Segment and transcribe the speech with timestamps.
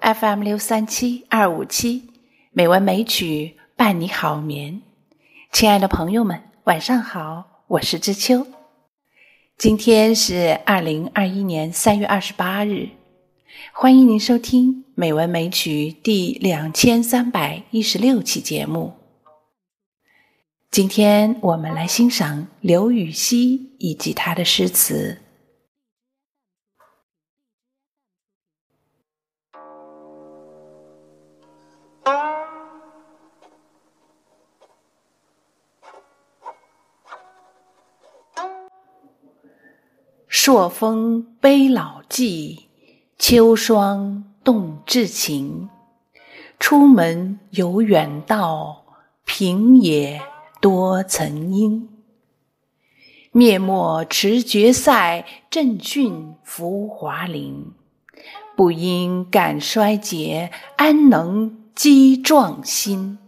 [0.00, 2.10] FM 六三七二五七，
[2.52, 4.82] 美文美曲伴你好眠。
[5.50, 8.46] 亲爱的朋友们，晚上好，我是知秋。
[9.58, 12.90] 今天是二零二一年三月二十八日，
[13.72, 18.94] 欢迎您收听《美文美曲》第两千三百一十六期节目。
[20.70, 25.22] 今天我们来欣赏刘禹锡以及他的诗词。
[40.28, 42.65] 朔风悲老骥，
[43.18, 45.68] 秋霜冻至情。
[46.58, 48.84] 出门游远道，
[49.24, 50.22] 平野
[50.60, 51.88] 多曾莺。
[53.32, 57.72] 灭没持绝塞，振训浮华林。
[58.56, 63.18] 不因感衰竭，安能积壮心？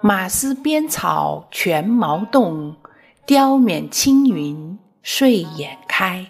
[0.00, 2.76] 马嘶边草全毛动，
[3.26, 6.26] 雕冕青云睡眼开。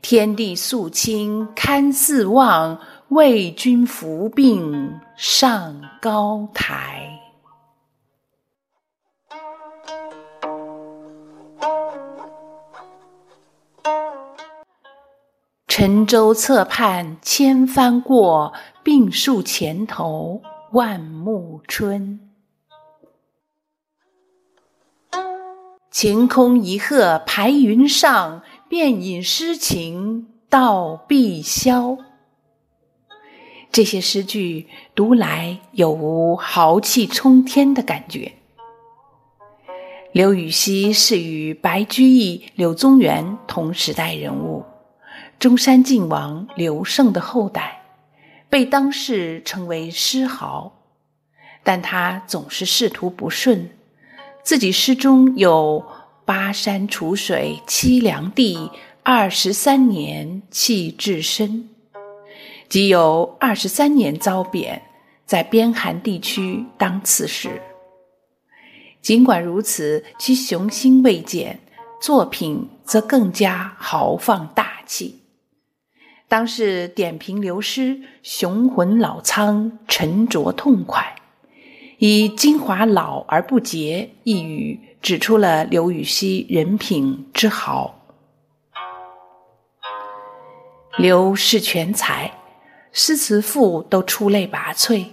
[0.00, 7.18] 天地肃清堪四望，为君扶病上高台。
[15.66, 18.52] 沉舟侧畔千帆过，
[18.84, 20.40] 病树前头
[20.72, 22.29] 万木春。
[25.90, 31.98] 晴空一鹤排云上，便引诗情到碧霄。
[33.72, 38.34] 这些诗句读来有无豪气冲天的感觉？
[40.12, 44.64] 刘禹锡是与白居易、柳宗元同时代人物，
[45.40, 47.82] 中山靖王刘胜的后代，
[48.48, 50.72] 被当世称为诗豪。
[51.64, 53.70] 但他总是仕途不顺。
[54.42, 55.84] 自己诗中有
[56.24, 58.70] “巴山楚水凄凉地，
[59.02, 61.68] 二十三年弃置身”，
[62.68, 64.82] 即有二十三年遭贬，
[65.26, 67.60] 在边寒地区当刺史。
[69.00, 71.60] 尽管如此，其雄心未减，
[72.00, 75.20] 作品则更加豪放大气。
[76.28, 81.19] 当是点评刘诗雄浑老苍，沉着痛快。
[82.02, 87.94] 以“精华老而不竭”一语，指出了刘禹锡人品之好。
[90.96, 92.32] 刘是全才，
[92.90, 95.08] 诗词赋都出类拔萃。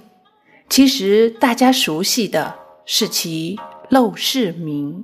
[0.70, 3.58] 其实大家熟悉的是其
[3.94, 5.04] 《陋室铭》。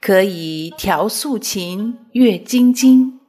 [0.00, 3.20] 可以调素琴，阅金经。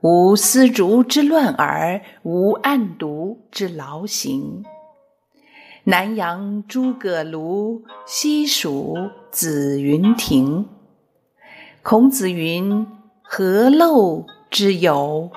[0.00, 4.64] 无丝竹之乱耳，无案牍之劳形。
[5.84, 8.96] 南阳诸葛庐，西蜀
[9.30, 10.68] 子云亭。
[11.82, 12.84] 孔子云
[13.22, 15.30] ：“何陋之有？”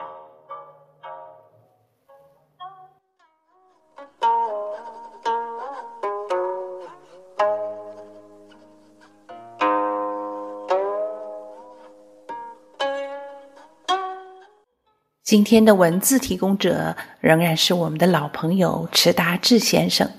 [15.29, 20.09] 今天的文字提供者仍然是我们的老朋友迟达志先生，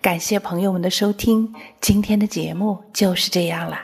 [0.00, 3.82] 感谢朋友们的收听，今天的节目就是这样了。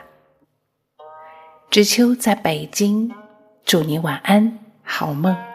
[1.69, 3.11] 知秋在北京，
[3.63, 5.48] 祝你晚安，好梦。